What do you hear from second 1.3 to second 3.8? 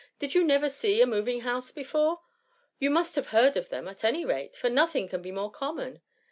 house before? You must have heard of